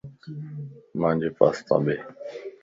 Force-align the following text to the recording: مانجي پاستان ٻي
مانجي 0.99 1.29
پاستان 1.37 1.79
ٻي 1.85 1.95